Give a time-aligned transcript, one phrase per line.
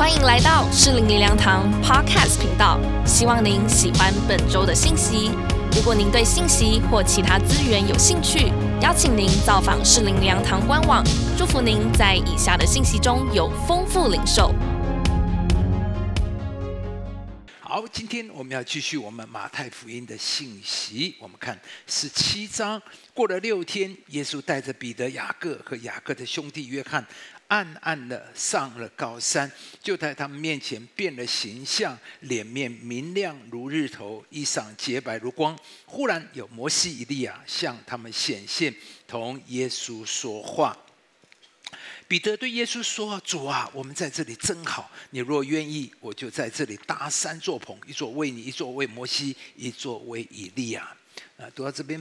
[0.00, 5.30] 欢迎来到适龄灵粮堂 Podcast 频道，希望您喜欢本周的信息。
[5.76, 8.50] 如果您对信息或其他资源有兴趣，
[8.80, 11.04] 邀请您造访适龄灵粮堂官网。
[11.36, 14.54] 祝福您在以下的信息中有丰富领受。
[17.60, 21.14] 好，今天我们要继续我们马太福音的信息。
[21.20, 22.80] 我们看十七章，
[23.12, 27.06] 过了六天，耶稣带着彼得、雅各和雅各的兄弟约翰，
[27.50, 29.50] 暗暗的上了高山，
[29.82, 35.58] 就在他们面前变了形象，脸面明亮如日头，衣裳洁白如光。
[35.84, 38.72] 忽然有摩西、以利亚向他们显现，
[39.08, 40.78] 同耶稣说话。
[42.06, 44.88] 彼得对耶稣说：“主啊，我们在这里真好。
[45.10, 50.96] 你若愿意，我就在这里搭三座棚，一座为你，一座为摩西，一座为以利亚。”
[51.36, 52.00] 啊，读到这边，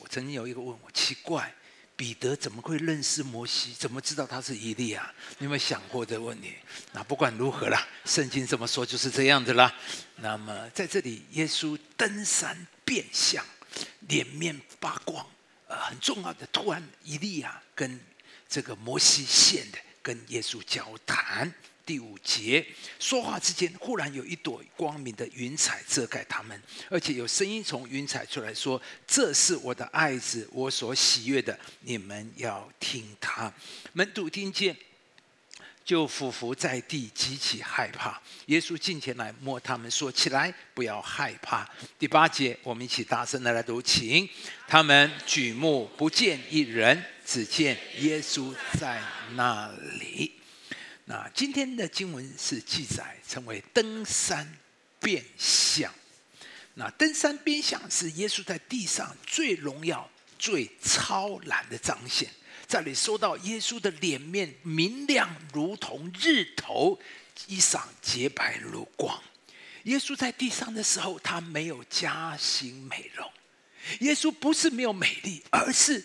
[0.00, 1.54] 我曾经有一个问我，奇怪，
[1.98, 3.74] 彼得怎么会认识摩西？
[3.76, 5.12] 怎么知道他是伊利亚？
[5.38, 6.54] 你有没有想过这个问题？
[6.92, 9.74] 那不管如何啦，圣经这么说就是这样子啦。
[10.14, 13.44] 那么在这里，耶稣登山变相，
[14.06, 15.26] 脸面发光，
[15.66, 16.46] 呃，很重要的。
[16.52, 17.98] 突然，伊利亚跟
[18.48, 21.52] 这个摩西现的跟耶稣交谈，
[21.88, 22.62] 第五节
[22.98, 33.50] 说话之间，忽然有一朵光明的云彩遮盖他们，而且有声音从云彩出来说：“这是我的爱子，我所喜悦的，你们要听他。”
[33.94, 34.76] 门徒听见，
[35.82, 38.20] 就俯伏在地，极其害怕。
[38.46, 41.66] 耶稣近前来摸他们，说：“起来，不要害怕。”
[41.98, 44.28] 第八节，我们一起大声的来读，请
[44.66, 47.02] 他们举目不见一人。
[47.24, 49.02] 只见耶稣在
[49.34, 50.37] 那里。
[51.08, 54.46] 那今天的经文是记载称为登山
[55.00, 55.90] 变相。
[56.74, 60.06] 那登山变相是耶稣在地上最荣耀、
[60.38, 62.28] 最超然的彰显。
[62.66, 67.00] 这里说到耶稣的脸面明亮如同日头，
[67.46, 69.18] 衣裳洁白如光。
[69.84, 73.26] 耶稣在地上的时候，他没有加型美容。
[74.00, 76.04] 耶稣不是没有美丽，而是。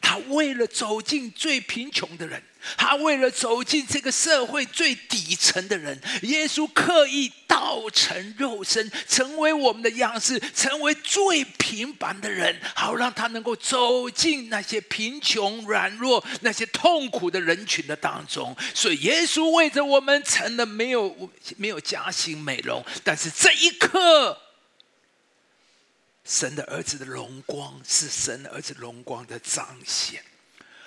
[0.00, 2.42] 他为了走进最贫穷的人，
[2.76, 18.56] 他为了走进这个社会最底层的人，耶稣刻意道成肉身，成为我们的样式，成为最平凡的人，好让他能够走进那些贫穷、软弱、那些痛苦的人群的当中。
[18.74, 24.38] 所以，耶稣为着我们成了没有没有加薪美容，但是这一刻。
[26.26, 30.22] 神的儿子的荣光是神的儿子荣光的彰显，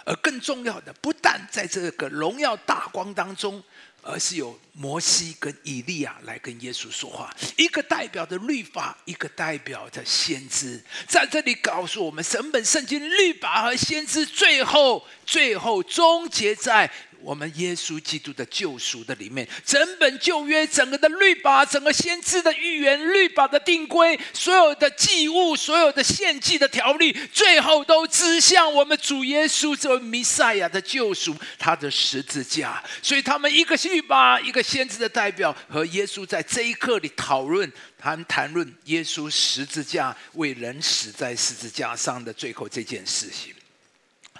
[0.07, 3.61] 而更重要的，不但在这个荣耀大光当中，
[4.01, 16.89] 而是有摩西跟以利亚来跟耶稣说话，一个代表的律法，一个代表的先知，在这里告诉我们，神本圣经律法和先知，最后最后终结在。
[17.27, 32.81] 我们耶稣基督的救赎的里面，整本旧约、整个的律法、整个先知的预言、律法的定规、所有的祭物、所有的献祭的条例，最后都指向我们主耶稣这位弥赛亚的救赎，他的十字架。
[33.03, 43.53] 所以，他们一个律法、一个先知的代表，和耶稣在这一刻里讨论，谈谈论耶稣十字架为人死在十字架上的最后这件事情。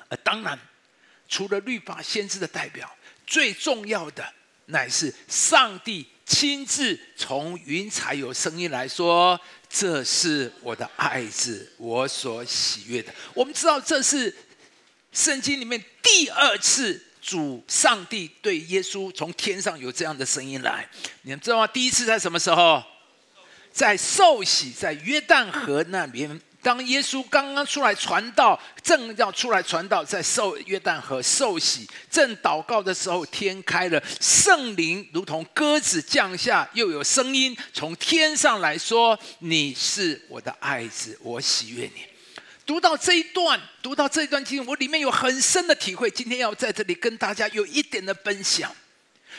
[0.08, 0.58] 呃，当然。
[1.28, 2.90] 除了律法先知的代表，
[3.26, 4.26] 最重要的
[4.68, 9.40] 乃是上帝亲自从云彩有声音来说
[9.70, 14.34] ：“这是我的爱子，我所喜悦的。”我们知道这是
[15.12, 20.88] 圣经里面第二次主上帝对耶稣从天上有这样的声音来。
[21.22, 21.68] 你们知道吗？
[21.68, 22.84] 第一次在什么时候？
[23.72, 26.42] 在受洗，在约旦河那边。
[26.68, 42.02] 当耶稣刚刚出来传道，正要出来传道，在受约旦河受洗，正祷告的时候，天开了，圣灵如同鸽子降下，又有声音从天上来说：“你是我的爱子，我喜悦你。”
[42.68, 46.12] 读到这一段，读到这一段经文，我里面有很深的体会。
[46.12, 48.70] 今天要在这里跟大家有一点的分享。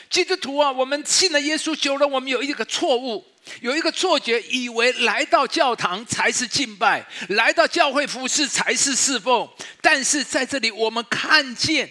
[0.08, 3.22] 基督徒啊，我们信了耶稣久了，我们有一个错误。
[3.60, 9.48] 有一个错觉，以为来到教堂才是敬拜，来到教会服侍才是侍奉。
[9.80, 11.90] 但是在这里，我们看见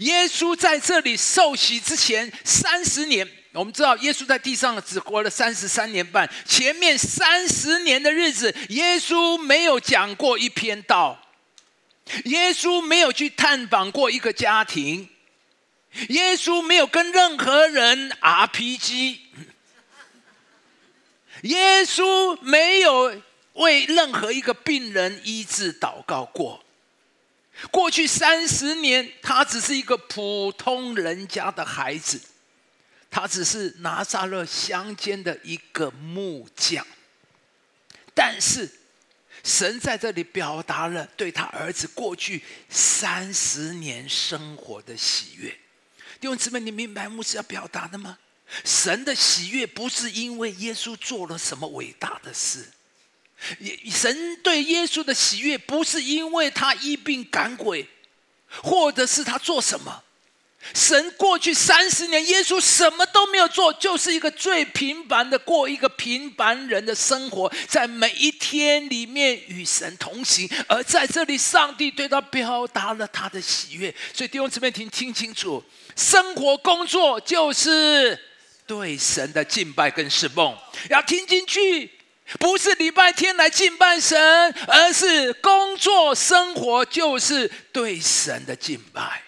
[0.00, 6.28] 耶稣在这里受洗之前三十年，我们知道耶稣在地上只活了三十三年半。
[6.44, 11.20] 前面三十年的日子，耶稣没有讲过一篇道，
[12.24, 15.08] 耶稣没有去探访过一个家庭，
[16.08, 19.18] 耶稣没有跟任何人 RPG。
[21.42, 23.22] 耶稣没有
[23.54, 26.64] 为任何一个病人医治祷告过。
[27.70, 32.20] 过去三十年，他只是一个普通人家的孩子。
[33.10, 36.86] 他只是拿撒勒乡间的一个木匠，
[38.14, 38.70] 但是
[39.42, 45.48] 神在这里表达了对他儿子过去三十年生活的喜悦。
[46.20, 48.18] 弟兄姊妹，你明白牧师要表达的吗？
[48.64, 52.66] 神的喜悦不是因为耶稣做了什么伟大的事，
[53.90, 57.88] 神对耶稣的喜悦不是因为他医病赶鬼，
[58.62, 60.02] 或者是他做什么。
[60.74, 70.50] 神过去三十年，耶稣什么都没有做，就是一个最平凡的过一个平凡人的生活，在每一天里面与神同行。
[70.66, 73.94] 而在这里，上帝对他表达了他的喜悦。
[74.12, 75.62] 所以弟兄姊妹，听听清楚，
[75.94, 78.18] 生活工作就是
[78.68, 80.54] 对神的敬拜跟侍奉。
[80.90, 81.90] 要听进去，
[82.38, 89.22] 不是礼拜天来敬拜神，而是工作生活就是对神的敬拜。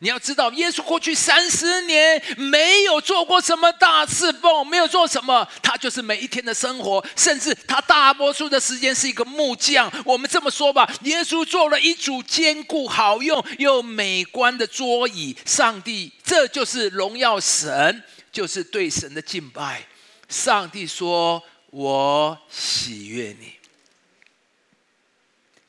[0.00, 9.88] 你要知道，耶稣过去三十年没有做过什么大侍奉，没有做什么，他就是每一天的生活，甚至他大多数的时间是一个木匠。
[10.04, 15.36] 我们这么说吧，耶稣做了一组坚固、好用又美观的桌椅。
[15.46, 18.02] 上帝，这就是荣耀神，
[18.32, 19.86] 就是对神的敬拜。
[20.28, 23.54] 上帝说：“我喜悦你。”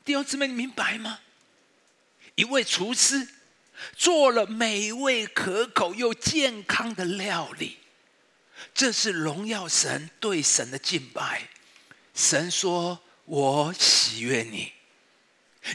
[0.04, 1.20] 弟兄姊妹，你明白吗？
[2.34, 3.28] 一位厨师。
[3.96, 7.76] 做了美味可口又健康的料理，
[8.72, 11.48] 这是荣耀神对神的敬拜。
[12.14, 14.72] 神说：“我喜悦你，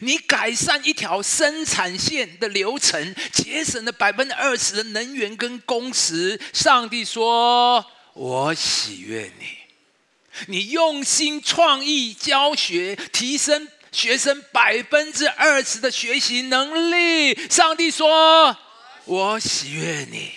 [0.02, 9.46] 你改善一条生产线的流程，节省了百分之二十的能源跟工时。”上帝说：“我喜悦你，
[10.48, 18.56] 你用心创意教学，提升。”学生百分之二十的学习能力，上帝说
[19.06, 20.32] ：“我喜悦你。”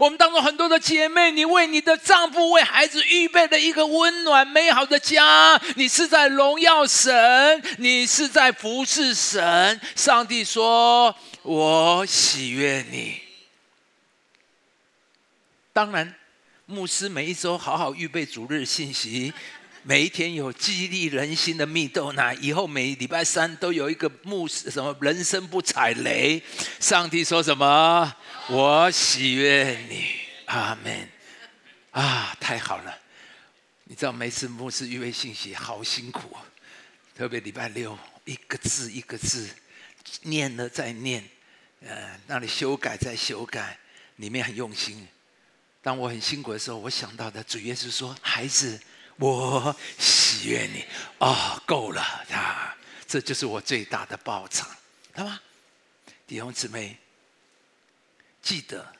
[0.00, 9.80] 我们当中很多的姐妹，你为你的丈夫、为孩子预备了一个温暖美好的家，你是在荣耀神，你是在服侍神。
[9.94, 13.20] 上帝说：“我喜悦你。”
[15.72, 16.14] 当然，
[16.66, 19.32] 牧师每一周好好预备主日信息。
[19.86, 26.42] 每一天有激励人心的蜜豆奶，以后每礼拜三都有一个牧师什么人生不踩雷。
[26.80, 28.16] 上帝说什么？
[28.48, 30.06] 我喜悦你，
[30.46, 31.06] 阿门。
[31.90, 32.98] 啊，太好了！
[33.84, 36.34] 你知道每次牧师预备信息好辛苦，
[37.14, 39.46] 特别礼拜六一个字一个字
[40.22, 41.22] 念了再念，
[41.86, 43.78] 呃，那里修改再修改，
[44.16, 45.06] 里面很用心。
[45.82, 48.80] 当我很辛苦的时候，我想到的主耶稣说：“孩子。”
[49.16, 50.84] 我喜悦你
[51.18, 52.76] 啊，够了啊！
[53.06, 54.68] 这就是我最大的报偿，
[55.14, 55.40] 好吗？
[56.26, 56.98] 弟兄姊妹，
[58.42, 58.92] 记得，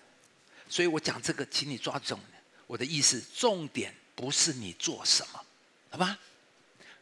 [0.68, 2.20] 所以我讲这个，请你抓重
[2.66, 3.20] 我的意思。
[3.34, 5.44] 重点不是你做什么，
[5.90, 6.18] 好吧？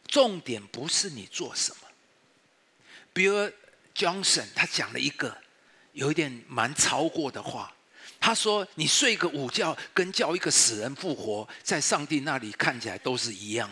[0.07, 1.87] 重点不是你做什么。
[3.13, 3.51] 比如
[3.95, 5.37] Johnson，他讲了一个
[5.91, 7.72] 有一点蛮超过的话。
[8.25, 13.69] 他说：“你睡个午觉，跟叫一个死人复活，在上帝那里看起来都是一样。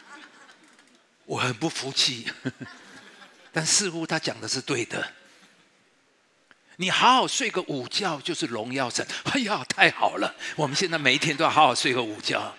[1.24, 2.30] ”我很不服气，
[3.50, 5.10] 但似乎他讲的是对的。
[6.76, 9.06] 你好好睡个午觉，就是荣耀神。
[9.32, 10.34] 哎呀，太好了！
[10.56, 12.54] 我们现在每一天都要好好睡个午觉。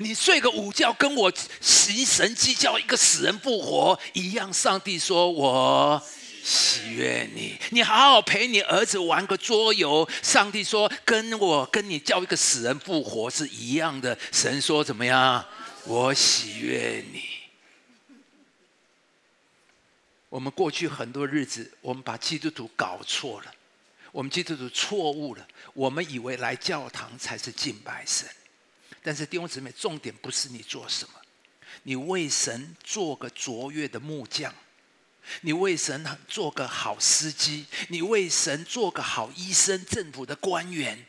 [0.00, 4.52] 你睡个午觉，跟我习神计较一个死人复活一样。
[4.52, 6.02] 上帝说：“我。”
[6.44, 10.06] 喜悦你，你好好陪你儿子玩个桌游。
[10.22, 15.42] 上帝说：“跟我跟你叫一个死人复活是一样的。”神说：“怎么样？
[15.86, 17.22] 我喜悦你。”
[20.28, 23.54] 我们过去很多日子，我们把基督徒搞错了，
[24.12, 25.48] 我们基督徒错误了。
[25.72, 28.28] 我们以为来教堂才是敬拜神，
[29.02, 31.14] 但是弟兄姊妹，重点不是你做什么，
[31.84, 34.54] 你为神做个卓越的木匠。
[35.42, 41.06] 你为神做个好司机，你为神做个好医生，政府的官员。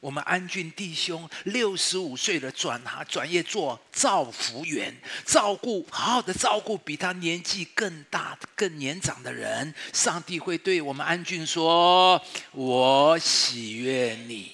[0.00, 4.92] 我们安俊弟兄六十五岁了，转行转业做造福员，
[5.24, 9.72] 照顾好好的照顾比他年纪更大、更年长的人。
[9.92, 14.50] 上帝会对我们安俊说：“我喜悦你。”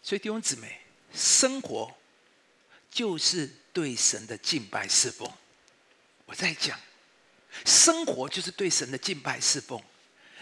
[0.00, 1.92] 所以弟兄姊妹，生活
[2.92, 5.28] 就是对神的敬拜侍奉。
[6.26, 6.78] 我在讲，
[7.64, 9.82] 生活就是对神的敬拜侍奉。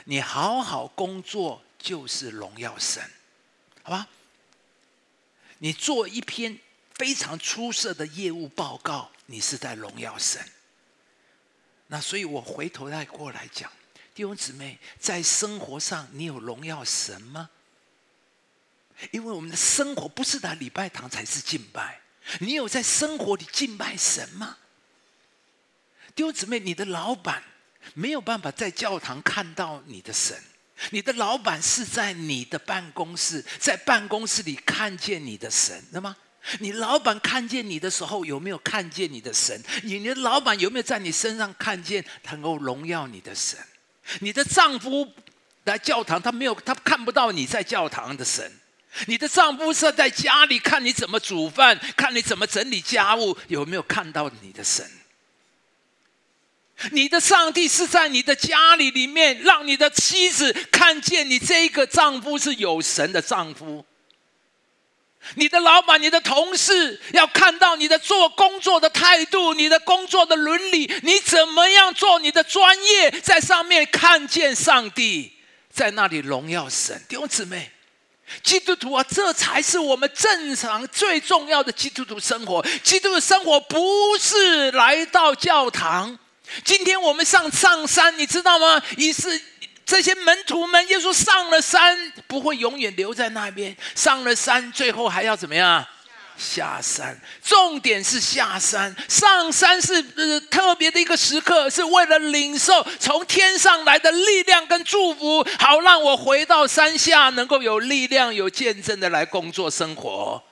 [0.04, 3.02] 你好好工作就是荣耀神，
[3.82, 4.08] 好吧？
[5.58, 6.58] 你做一篇
[6.94, 10.44] 非常出色的业务报告，你是在荣耀神。
[11.86, 13.70] 那所以我回头再过来讲，
[14.14, 17.50] 弟兄姊妹，在生活上你有荣耀神吗？
[19.10, 22.00] 因为我们的生活不是在礼拜堂才是敬拜，
[22.40, 24.58] 你有在生活里敬拜神吗？
[26.14, 27.42] 弟兄姊妹，你的老板
[27.94, 30.36] 没有办法在教堂看到你的神，
[30.90, 36.14] 你的老板是在你的办公室，在办公室里看见你的神，那么
[36.58, 39.62] 你老板看见你的时候，有没有看见你的神？
[39.84, 43.58] 你的老板有没有在你身上看见能够荣耀你的神？
[44.20, 45.10] 你的丈夫
[45.64, 48.52] 来教堂，他没有，他看不到你在教堂的神。
[49.06, 54.84] 你的丈夫是在家里看你怎么煮饭，看你怎么整理家务，有没有看到你的神？
[56.90, 63.84] 你的上帝是在你的家里里面，让你的妻子看见你这个丈夫是有神的丈夫。
[65.36, 75.32] 你的老板、你的同事要看到你的做工作的态度、你的工作的伦理，你怎么样做你的专业，在上面看见上帝，
[75.70, 77.00] 在那里荣耀神。
[77.08, 77.70] 弟兄姊妹。
[78.42, 82.64] 基督徒啊，这才是我们正常最重要的基督徒生活。
[82.82, 86.18] 基督徒生活不是来到教堂。
[86.64, 88.82] 今天我们上上山，你知道吗？
[88.96, 89.40] 也是
[89.84, 93.76] 这些门徒们，耶稣上了山，不会永远留在那边。
[93.94, 95.86] 上了山，最后还要怎么样？
[96.38, 98.96] 下山，重点是下山。
[99.06, 110.42] 上山是呃特别的一个时刻，是为了领受从天上来的力量跟祝福，好让我回到山下能够有力量、有见证的来工作生活。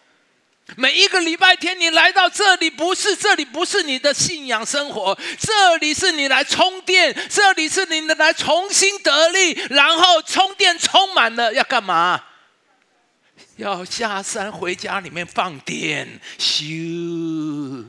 [0.77, 12.23] 每一个礼拜天，你来到这里，不是这里不是你的信仰生活，这里是你来充电，这里是你来重新得力，然后充电充满了要干嘛？
[13.57, 17.85] 要下山回家里面放电，咻！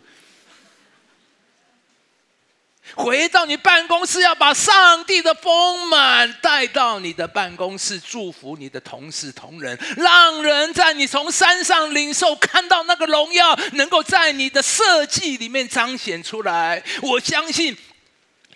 [2.95, 16.83] 回到你办公室，要把上帝的丰满带到你的办公室，祝福你的同事同仁，让人在你从山上领受，看到那个荣耀，能够在你的设计里面彰显出来。
[17.01, 17.77] 我相信，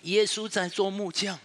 [0.02, 1.40] 耶稣在做木匠。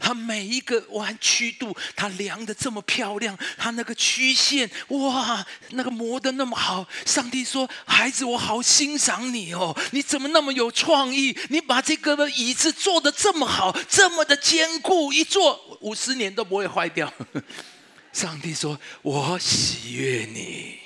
[0.00, 6.84] 他每一个弯曲度，他量的这么漂亮，他那个曲线，哇，那个磨的那么好。
[7.04, 11.38] 上帝说：“孩子，我好欣赏你哦，你怎么那么有创意？
[11.50, 17.12] 你把这个椅子做的这么好，这么的坚固，一坐五十年都不会坏掉。
[18.12, 20.78] ”上帝说：“我喜悦你，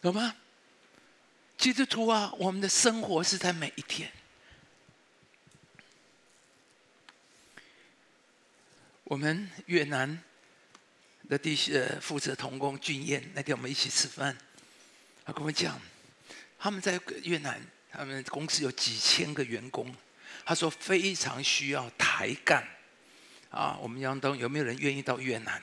[0.00, 0.34] 懂吗？”
[1.58, 4.12] 基督徒啊，我们的生活是在每一天。
[9.08, 10.20] 我们越南
[11.28, 14.36] 的弟呃负责童工俊彦那天我们一起吃饭，
[15.24, 15.80] 他跟我讲，
[16.58, 17.60] 他们在越南，
[17.92, 19.94] 他们公司有几千个员工，
[20.44, 22.66] 他说非常需要台干，
[23.48, 25.62] 啊，我们杨东有没有人愿意到越南？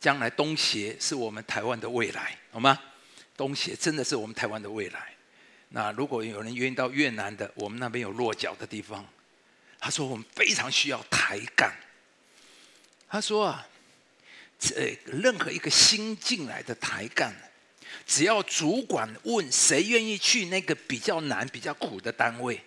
[0.00, 2.80] 将来东协是我们台湾的未来，好吗？
[3.36, 5.14] 东协真的是我们台湾的未来。
[5.68, 9.06] 那如果有人愿意到越南的，我们那边有落脚的地方。
[9.78, 11.70] 他说我们非常需要台干。
[13.12, 13.66] 他说啊，
[14.56, 17.34] 这任何一个新进来的台干，
[18.06, 22.62] 只要主管问谁愿意去那个比较难、比较苦的单位，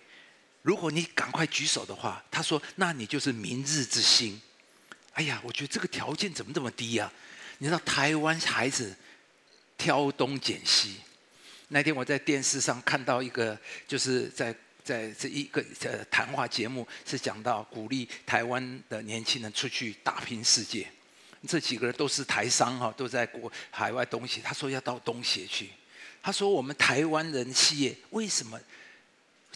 [0.60, 4.38] 如果你赶快举手的话，他说那你就是明日之星。
[5.14, 7.10] 哎呀，我觉得这个条件怎么这么低啊？
[7.56, 8.94] 你知道台湾孩子
[9.78, 10.96] 挑东拣西。
[11.68, 13.58] 那天我在电视上看到一个，
[13.88, 14.54] 就是在。
[14.84, 20.86] 在这一个呃谈话节目是讲到鼓励台湾的年轻人出去打拼世界，
[21.48, 24.42] 这几个人都是台商哈，都在国海外东协。
[24.42, 25.70] 他说要到东协去，
[26.22, 28.60] 他说我们台湾人企业为什么？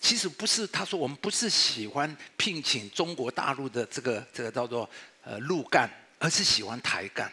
[0.01, 4.89] 其实不是，他说我们不是喜欢聘请中国大陆的这个这个叫做
[5.25, 7.31] 呃陆干，而是喜欢台干。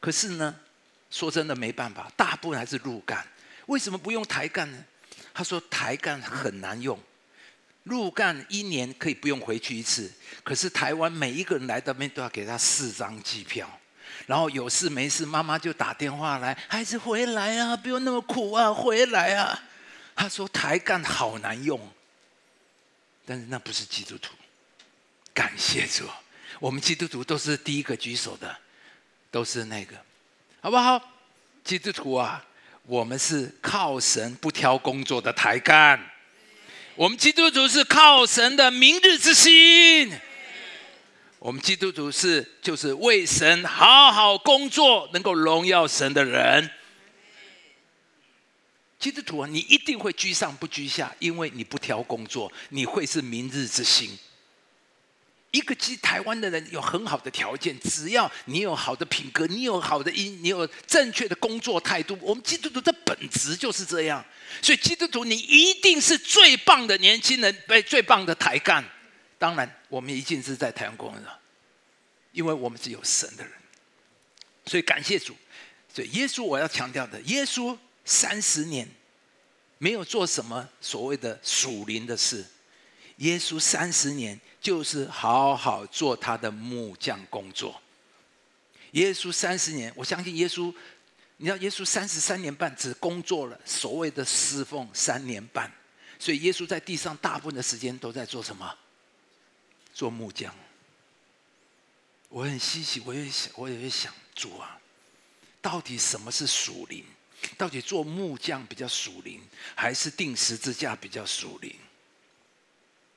[0.00, 0.56] 可是呢，
[1.10, 3.24] 说真的没办法，大部分还是陆干。
[3.66, 4.84] 为什么不用台干呢？
[5.34, 6.98] 他说台干很难用。
[7.88, 10.12] 入干一年可以不用回去一次，
[10.44, 13.68] 可是台湾每一个人来这边都要给他四张机票，
[14.26, 19.60] 然后有事没事，妈妈就打电话来，孩子回来啊，不用那么苦啊，回来啊。
[20.14, 21.80] 他说台干好难用，
[23.24, 24.34] 但是那不是基督徒，
[25.32, 26.04] 感谢主，
[26.58, 28.56] 我们基督徒都是第一个举手的，
[29.30, 29.96] 都是那个，
[30.60, 31.00] 好不好？
[31.62, 32.44] 基督徒啊，
[32.82, 35.98] 我们是靠神不挑工作的台干。
[36.98, 40.12] 我们基督徒是靠神的明日之星。
[41.38, 46.68] 我们基督徒是就是为神好好工作，能够荣耀神的人。
[48.98, 54.18] 基督徒啊，你一定会居上不居下，因为你不挑工作，你会是明日之星。
[55.50, 64.22] 一个基台湾的人有很好的条件，只要你有好的品格，你有好的音，你有正确的工作态度，我们基督徒的本质就是这样。
[64.60, 68.84] 所以基督徒，你一定是最棒的年轻人，被最棒的台干。
[69.38, 71.24] 当然，我们一定是在台湾工人，
[72.32, 73.52] 因为我们是有神的人。
[74.66, 75.34] 所以感谢主。
[75.94, 78.86] 所以耶稣，我要强调的，耶稣三十年
[79.78, 82.44] 没有做什么所谓的属灵的事。
[83.18, 87.80] 耶稣三十年就是好好做他的木匠工作。
[88.92, 90.74] 耶稣三十年，我相信耶稣，
[91.36, 95.70] 你知道耶稣三十三年半只工作了所谓的侍奉三年半，
[96.18, 98.74] 所以耶稣在地上大部分的时间都在做什么？
[99.92, 100.54] 做木匠。
[102.28, 104.78] 我很稀奇，我也想，我也会想，主啊，
[105.60, 107.04] 到底什么是属灵？
[107.56, 109.40] 到底做木匠比较属灵，
[109.74, 111.74] 还是钉十字架比较属灵？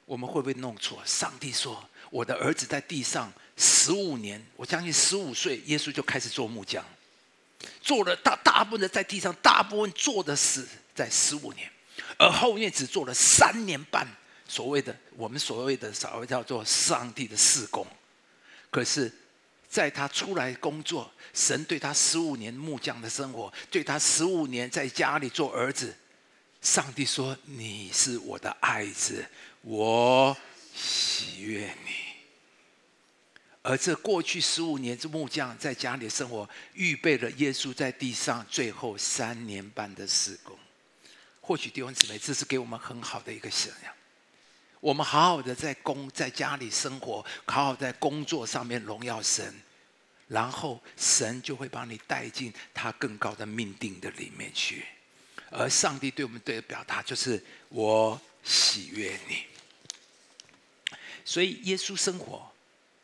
[0.06, 1.02] 我们会不会弄错？
[1.06, 6.84] 上帝说：“我的儿子在地上十五年，我相信十五岁，耶稣就开始做木匠，
[7.82, 11.72] 做了大大部分的在地上，大部分做的事在十五年，
[12.18, 14.06] 而后面只做了三年半，
[14.48, 17.88] 所谓的我们所谓的所谓叫做上帝的事工。
[18.70, 19.10] 可是，
[19.70, 25.96] 在他出来工作，神对他十五年木匠的生活，对他十五年在家里做儿子，
[26.62, 29.24] 上帝说：你是我的爱子。”
[29.64, 30.36] 我
[30.74, 31.92] 喜悦你，
[33.62, 40.58] 而这过去十五年，这木匠在家里生活，预备了耶稣在地上最后三年半的施工。
[41.40, 43.94] 或许弟兄姊妹，这是给我们很好的一个信仰。
[44.80, 49.54] 我们好好的在工在家里生活，好好在工作上面荣耀神，
[50.28, 54.86] 然后神就会把你带进他更高的命定的里面去。
[55.52, 59.51] 而上帝对我们对的表达就是：我喜悦你。
[61.24, 62.52] 所以，耶稣生活，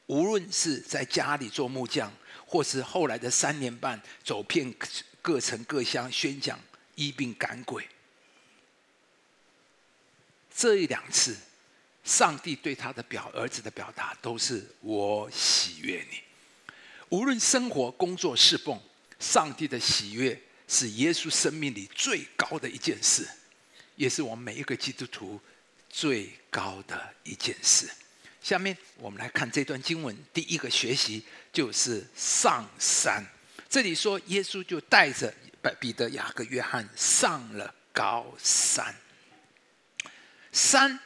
[0.07, 2.11] 无论是在家里做木匠，
[2.45, 4.73] 或是后来的三年半走遍
[5.21, 6.59] 各城各乡宣讲
[6.95, 7.87] 医病赶鬼，
[10.55, 11.35] 这一两次，
[12.03, 16.19] 上帝对他的表儿子的表达都是我喜悦你。
[17.09, 18.81] 无论生活、工作、侍奉，
[19.19, 23.27] 上帝的喜悦是耶稣生命里最高的一件事，
[23.95, 25.39] 也是我们每一个基督徒
[25.89, 27.89] 最高的一件事。
[28.47, 33.21] 下面我们来看这段经文，第一个学习就是上山。
[33.67, 35.33] 这里说耶稣就带着
[35.81, 38.95] 彼得、雅各、约翰上了高山。
[40.53, 40.97] 山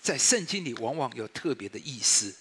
[0.00, 2.34] 在圣经里往往有特别的意思，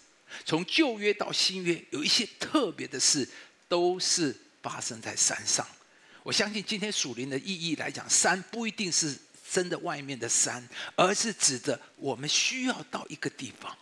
[0.46, 3.28] 从旧约到新约，有一些特别的事
[3.68, 5.68] 都是发生在山上。
[6.24, 9.18] 我相信今天属灵的意义来讲，山不一定是
[9.52, 10.66] 真的外面的山，
[10.96, 13.78] 而是指的我们需要到一个地方。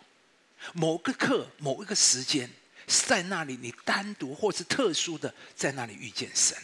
[0.71, 2.49] 某个课，某一个时间，
[2.87, 6.57] 在那里，你单独或是特殊的在那里遇见神。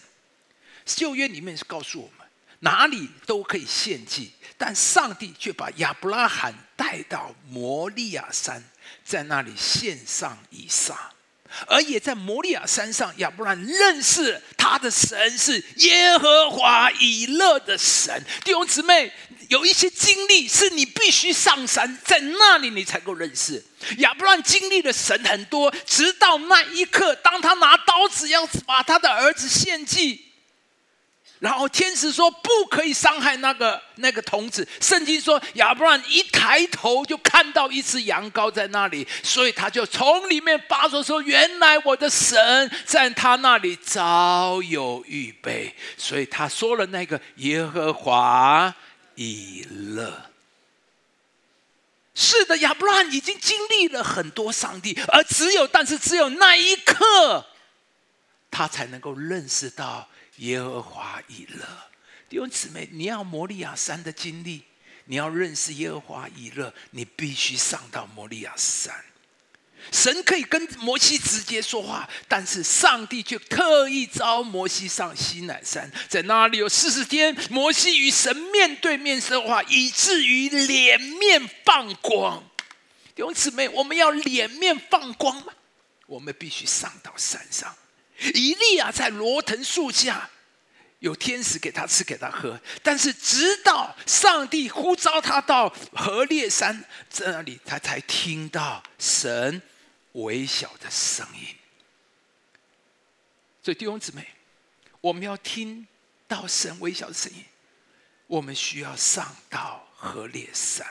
[0.85, 2.27] 旧约里面是告诉我们，
[2.59, 8.63] 哪里都可以献祭，但上帝却把亚伯拉罕带到摩利亚山，
[9.03, 11.13] 在那里献上以撒。
[11.67, 18.23] 而也在摩利亚山上，亚伯兰认识他的神是耶和华以勒的神。
[18.43, 19.11] 弟兄姊妹，
[19.49, 23.63] 有一些经历是你必须上山，在那里你才够认识。
[23.97, 30.28] 亚伯兰经历的神很多，直到那一刻，当他拿刀子要把他的儿子献祭。
[31.39, 34.67] 然后天使说不可以伤害那个那个童子。
[34.81, 48.75] 圣经说亚伯兰一抬头就看到一只羊羔在那里，所以他就从里面发出说：“原来我的神在他那里早有预备。”所以他说了那个耶和华
[49.15, 50.25] 以勒。
[52.15, 57.45] 是的，亚伯兰已经经历了很多上帝，而只有但是只有那一刻，
[58.49, 60.07] 他才能够认识到。
[60.39, 61.65] 耶和华以勒，
[62.29, 64.63] 弟兄姊妹，你要摩利亚山的经历，
[65.03, 68.95] 你要认识耶和华以勒，你必须上到摩利亚山。
[69.91, 82.41] 神可以跟摩西直接说话，但是上帝却特意招摩西上西乃山，在那里有四十天，摩西与神面对面说话，以至于脸面放光。
[83.13, 85.51] 弟兄姊妹，我们要脸面放光吗？
[86.05, 87.75] 我们必须上到山上。
[88.33, 90.29] 以利亚在罗藤树下，
[90.99, 99.61] 有天使给他吃给他喝，但是直到上帝呼召他到河烈山这里，他才听到神
[100.13, 101.55] 微小的声音。
[103.63, 104.27] 所以弟兄姊妹，
[105.01, 105.87] 我们要听
[106.27, 107.45] 到神微小的声音，
[108.27, 110.85] 我们需要上到河烈山。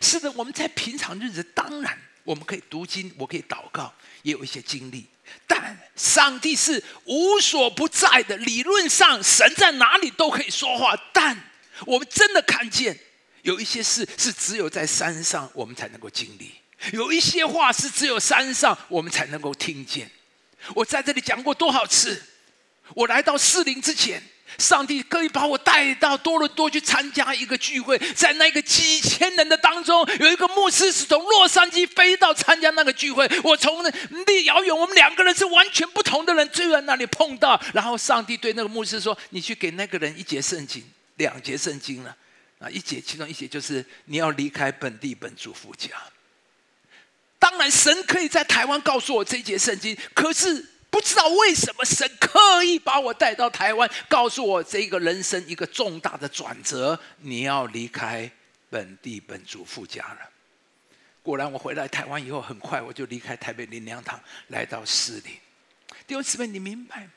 [0.00, 5.06] 是的，我们在平常日子当然我们可以读经，我可以祷告，也有一些经历。
[5.46, 10.94] 但上帝是无所不在的，理论上神在哪里都可以说话。
[11.12, 11.50] 但
[11.86, 12.98] 我们真的看见
[13.42, 16.52] 有一些事是只有在山上我们才能够经历，
[16.92, 20.10] 有一些话是只有山上我们才能够听见。
[20.74, 22.22] 我在这里讲过多少次？
[22.94, 24.22] 我来到四灵之前。
[24.58, 33.28] 上帝可以把我带到多伦多去参加一个聚会，在那个几千人的当中，有一个牧师是从洛杉矶飞到参加那个聚会。
[33.42, 33.90] 我从那
[34.26, 37.60] 离遥远，我们两个人是完全不同的人，就在那里碰到。
[37.72, 40.82] 然后上帝对那个牧师说：“你去给那个人一节圣经，
[41.16, 42.16] 两节圣经了
[42.58, 42.68] 啊！
[42.70, 45.90] 一节，其中一节就是你要离开本地本族父家。
[47.38, 58.30] 当然，神可以在台湾告诉我这一节圣经，可是。”不知道为什么神刻意把我带到台湾，告诉我这个人生一个重大的转折，你要离开
[58.70, 60.30] 本地本族富家了。
[61.20, 65.40] 果然，我回来台湾以后，很快我就离开台北林良堂，来到市里。
[66.06, 67.10] 弟兄姊妹，你明白吗？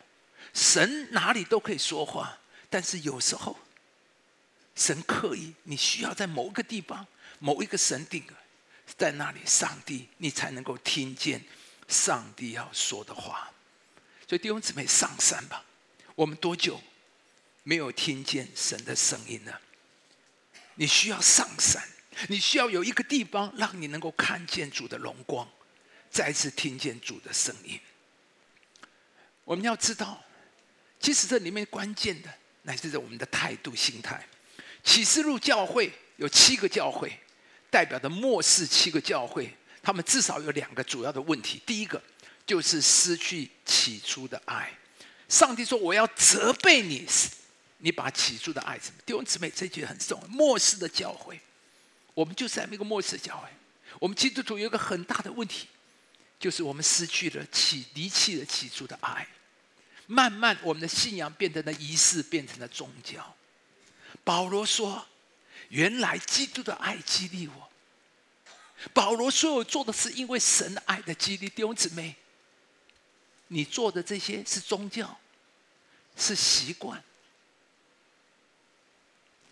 [0.56, 2.36] 神哪里都可以说话，
[2.72, 3.60] 但是有时候，
[4.74, 7.06] 神刻意你需要在某个地方、
[7.38, 8.24] 某一个神定
[8.98, 11.44] 在那里，上帝你才能够听见
[11.88, 13.52] 上帝要说的话。
[14.28, 15.64] 所以弟兄姊妹上山吧！
[16.14, 16.82] 我们多久
[17.64, 19.62] 没有听见神的声音了？
[20.76, 21.82] 你需要上山，
[22.28, 25.50] 你需要有一个地方让你能够看见主的荣光，
[26.12, 27.80] 再次听见主的声音。
[29.46, 30.22] 我们要知道，
[31.00, 32.30] 其实这里面关键的
[32.64, 34.28] 乃是在我们的态度、心态。
[34.84, 37.18] 启示录教会有七个教会，
[37.70, 41.62] 代表的末世七个教会，他们至少有两个主要的问题。
[41.66, 42.04] 第一个。
[42.48, 44.72] 就是失去起初的爱。
[45.28, 47.06] 上帝说：“我要责备你，
[47.80, 50.28] 你把起初的爱怎么？”弟兄姊妹，这句很重要。
[50.30, 51.38] 末世的教会，
[52.14, 53.50] 我们就是在那个末世的教会。
[54.00, 55.68] 我们基督徒有一个很大的问题，
[56.40, 59.28] 就是我们失去了起离弃了起初的爱。
[60.06, 63.36] 慢慢，我们的信仰变成了仪式，变成了宗教。
[64.24, 65.06] 保罗说
[65.68, 67.70] ：“原来基督的爱激励我。”
[68.94, 71.50] 保罗所有做的是因为神的爱的激励。
[71.50, 72.16] 弟兄姊妹。
[73.48, 75.20] 你做的这些是宗教，
[76.16, 77.04] 是习惯，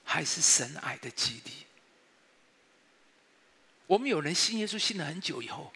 [0.03, 1.51] 还是神爱的激励？
[3.87, 5.71] 我们有人信耶稣信了很久以后，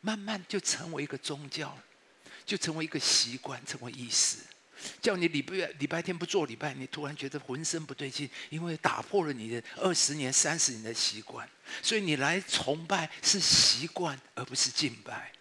[0.00, 1.76] 慢慢就成为一个宗教，
[2.44, 4.38] 就成为一个习惯，成为意识。
[5.00, 11.48] 叫你礼拜礼拜天不做礼拜，你突然觉得浑身不对劲，因为打破了你的二十年、三十年的习惯，
[11.80, 15.32] 所以你来崇拜是习惯，而不是敬拜。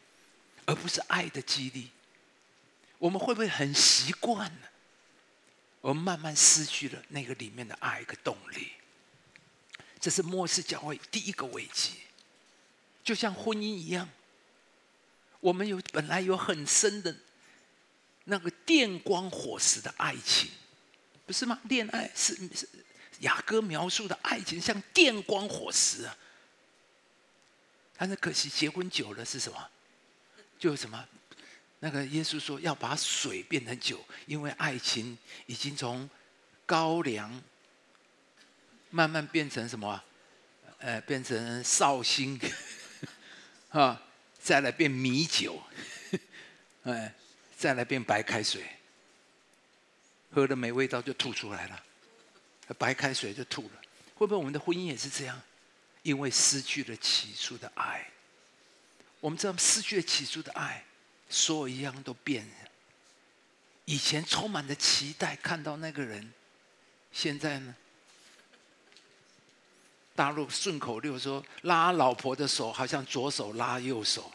[0.66, 1.90] 而不是爱的激励，
[2.98, 4.68] 我们会不会很习惯呢？
[5.82, 8.72] 我们慢慢失去了那个里面的爱跟动力。
[10.00, 11.94] 这是末世教会第一个危机，
[13.04, 14.10] 就像婚姻一样，
[15.40, 17.16] 我们有本来有很深的
[18.24, 20.50] 那个电光火石的爱情，
[21.26, 21.60] 不是吗？
[21.66, 22.68] 恋爱是是
[23.20, 26.18] 雅歌描述的爱情，像电光火石啊。
[27.98, 29.70] 但是可惜结婚久了是什么？
[30.62, 31.04] 就什么，
[31.80, 36.08] 那个耶稣说要把水变成酒，因为爱情已经从
[36.68, 37.42] 高粱
[38.92, 40.04] 慢慢变成什么？
[40.78, 42.40] 呃，变成绍兴，
[43.70, 44.00] 啊，
[44.40, 45.60] 再来变米酒，
[46.84, 47.12] 哎，
[47.58, 48.64] 再来变白开水，
[50.32, 51.84] 喝的没味道就吐出来了，
[52.78, 53.82] 白开水就吐了。
[54.14, 55.42] 会不会我们的婚姻也是这样？
[56.04, 58.08] 因为失去了起初的爱。
[59.22, 60.84] 我们知道失去了起初的爱，
[61.30, 62.54] 所有一样都变了。
[63.86, 66.34] 以前充满了期待，看到那个人，
[67.14, 67.74] 现在呢？
[70.14, 74.32] 大陆顺口溜说：“拉老婆的手，好像左手拉右手。”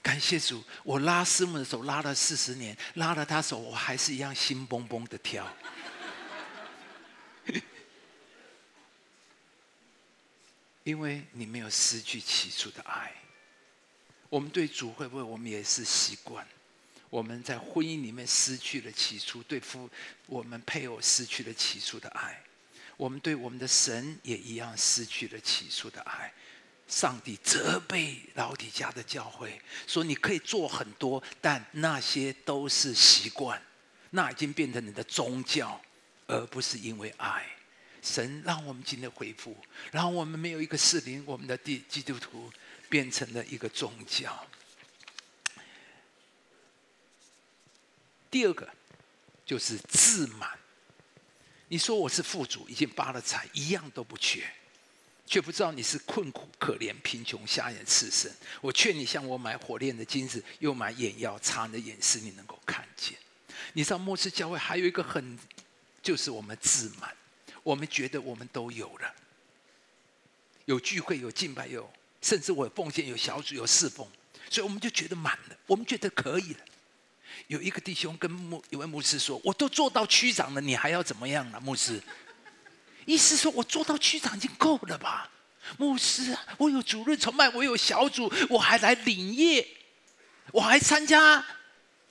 [0.00, 5.46] 感谢主，我拉师母的手拉了四十年，拉了她手，我还是一样心蹦蹦的跳。
[10.84, 13.12] 因为你没有失去起初的爱，
[14.28, 15.22] 我们对主会不会？
[15.22, 16.46] 我们也是习惯，
[17.10, 19.88] 我们在婚姻里面失去了起初对夫，
[20.26, 22.42] 我们配偶失去了起初的爱，
[22.96, 26.32] 我们对我们的神也一样失去了起初的爱。
[26.88, 33.62] 上帝责备老底家的教会说：“你可以做很多，但那些都是习惯，
[34.10, 35.80] 那已经变成你的宗教，
[36.26, 37.46] 而不是因为爱。”
[38.02, 39.56] 神让我们今天恢复，
[39.90, 42.52] 然后我们没有一个士灵，我们的地基督徒
[42.88, 44.46] 变成了一个宗教。
[48.30, 48.68] 第二个
[49.44, 50.58] 就是自满。
[51.68, 54.50] 你说我是富足，已经发了财，一样都不缺。
[55.26, 58.28] 却不知道你是困苦、可怜、贫穷、瞎眼、赤身。
[58.60, 63.16] 我劝你向我买火炼的金子，又买眼药擦你的眼，屎你能够看见。
[63.74, 65.38] 你知道末世教会还有一个很，
[66.02, 67.16] 就是我们自满，
[67.62, 69.14] 我们觉得我们都有了，
[70.64, 71.90] 有聚会、有敬拜、有
[72.22, 74.06] 甚至我奉献、有小组、有侍奉，
[74.48, 76.60] 所以我们就觉得满了，我们觉得可以了。
[77.46, 82.00] 有一个弟兄跟牧一位牧师说：“我都做到区长了，你还要怎么样了？”牧师，
[83.06, 85.30] 意思说我做到区长已经够了吧？
[85.76, 89.66] 牧师啊，我有主任崇拜，我有小组，我还来领业，
[90.52, 91.44] 我还参加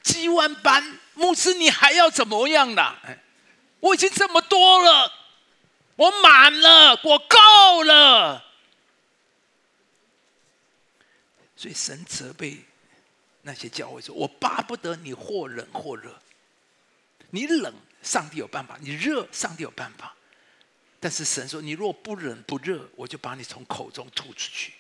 [0.02, 1.00] 积万班。
[1.16, 2.96] 牧师，你还要怎么样呢？
[3.82, 5.12] 我已经这么多了，
[6.00, 8.46] 我满了，我够了。
[11.58, 12.64] 所以神责备。
[13.42, 16.22] 那些教会说：“我巴不得你或冷或热。
[17.30, 20.14] 你冷，上帝有办法；你热，上帝有办法。
[21.00, 24.74] 但是神说：你若不冷不热，我就把你从口中吐出去。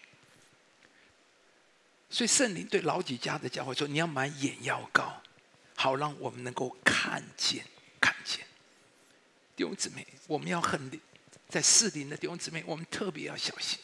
[2.09, 5.21] 所以圣灵对老几家的教会说：你要买眼药膏，
[5.75, 7.65] 好让我们能够看见，
[8.01, 8.45] 看见。
[9.55, 10.91] 弟兄姊妹，我们要很
[11.49, 13.77] 在适龄的弟兄姊妹，我们特别要小心。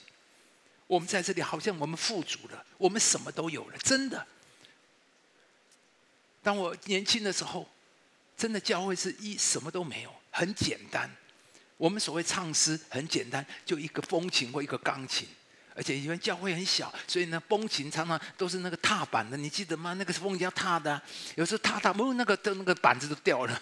[0.87, 4.25] 我们在这里好像我们富足了，我们什么都有了，真的。”
[6.43, 7.67] 当我年轻的时候，
[8.37, 11.09] 真的教会是一什么都没有，很简单。
[11.77, 15.27] 我们所谓唱诗很简单，就一个风琴或一个钢琴，
[15.73, 19.93] 而且因为教会很小，所以呢，风琴常常都是那个踏板的，你记得吗？
[19.95, 21.01] 那个风琴要踏的，
[21.35, 23.61] 有时候踏踏，不，那个都那个板子都掉了。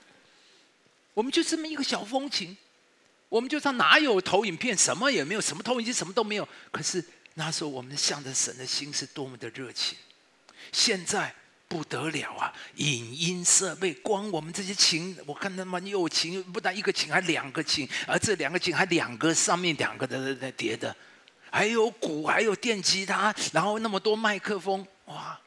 [1.14, 2.56] 我们就这么一个小风琴，
[3.30, 6.46] 我们就说哪有投影片，什么也没有，什么投影机什么都没有。
[6.70, 9.96] 可是那时候我们向着神的心是多么的热情。
[10.70, 11.34] 现在。
[11.70, 12.52] 不得了啊！
[12.78, 20.92] 影音设备，光我们这些琴，我看他妈有琴，不但一个琴，还两个琴，而这两个琴还两个上面两个的在叠的，
[21.48, 25.38] 还有鼓，还有电吉他，然后那么多麦克风，哇！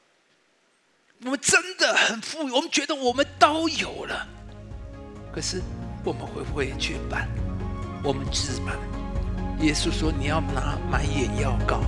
[1.25, 4.25] 我们真的很富裕，我们觉得我们都有了。
[5.35, 5.61] 可是
[6.05, 7.27] 我们会不会去办？
[8.03, 8.75] 我们自满。
[9.61, 11.79] 耶稣说：“你要拿买眼药膏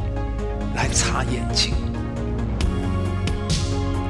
[0.74, 1.74] 来擦眼睛。”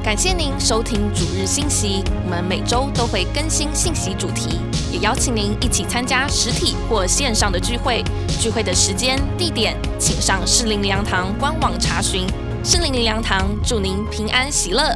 [0.03, 4.59] 感谢您收听主日信息，我们每周都会更新信息主题，
[4.91, 8.03] 也邀请您一起参加实体或线上的聚会。
[8.39, 12.27] 聚会的时间、地点，请上适灵灵粮堂官网查询。
[12.63, 14.95] 适灵灵粮堂祝您平安喜乐。